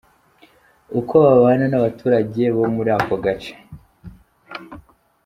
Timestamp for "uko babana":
0.99-1.65